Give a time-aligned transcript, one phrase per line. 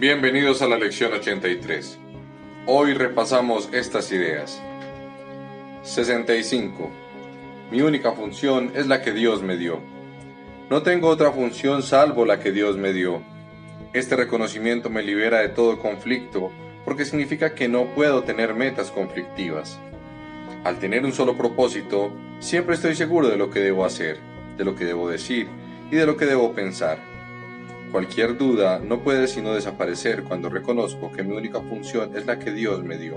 [0.00, 1.98] Bienvenidos a la lección 83.
[2.64, 4.58] Hoy repasamos estas ideas.
[5.82, 6.90] 65.
[7.70, 9.78] Mi única función es la que Dios me dio.
[10.70, 13.20] No tengo otra función salvo la que Dios me dio.
[13.92, 16.50] Este reconocimiento me libera de todo conflicto
[16.86, 19.78] porque significa que no puedo tener metas conflictivas.
[20.64, 24.16] Al tener un solo propósito, siempre estoy seguro de lo que debo hacer,
[24.56, 25.46] de lo que debo decir
[25.90, 27.09] y de lo que debo pensar.
[27.90, 32.52] Cualquier duda no puede sino desaparecer cuando reconozco que mi única función es la que
[32.52, 33.16] Dios me dio.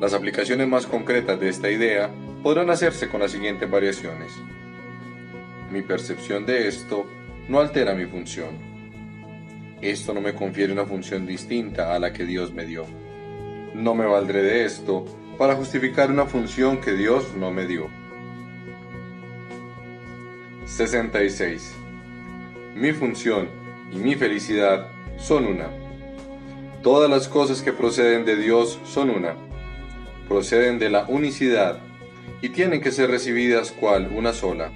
[0.00, 2.10] Las aplicaciones más concretas de esta idea
[2.42, 4.32] podrán hacerse con las siguientes variaciones.
[5.70, 7.04] Mi percepción de esto
[7.46, 8.56] no altera mi función.
[9.82, 12.86] Esto no me confiere una función distinta a la que Dios me dio.
[13.74, 15.04] No me valdré de esto
[15.36, 17.88] para justificar una función que Dios no me dio.
[20.64, 21.83] 66
[22.74, 23.48] mi función
[23.92, 25.68] y mi felicidad son una.
[26.82, 29.36] Todas las cosas que proceden de Dios son una.
[30.28, 31.78] Proceden de la unicidad
[32.42, 34.72] y tienen que ser recibidas cual una sola.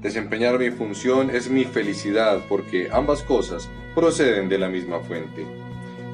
[0.00, 5.44] Desempeñar mi función es mi felicidad porque ambas cosas proceden de la misma fuente.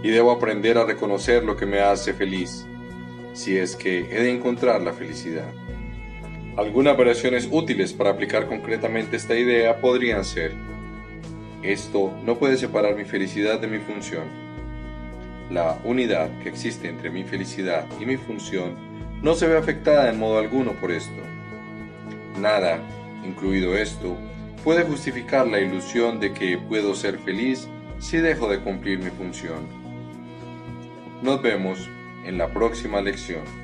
[0.03, 2.67] Y debo aprender a reconocer lo que me hace feliz,
[3.35, 5.51] si es que he de encontrar la felicidad.
[6.57, 10.74] Algunas variaciones útiles para aplicar concretamente esta idea podrían ser
[11.65, 14.25] esto no puede separar mi felicidad de mi función.
[15.51, 18.77] La unidad que existe entre mi felicidad y mi función
[19.23, 21.23] no se ve afectada en modo alguno por esto.
[22.39, 22.81] Nada,
[23.25, 24.17] incluido esto,
[24.63, 27.69] puede justificar la ilusión de que puedo ser feliz
[27.99, 29.67] si dejo de cumplir mi función.
[31.23, 31.89] Nos vemos
[32.27, 33.64] en la próxima lección.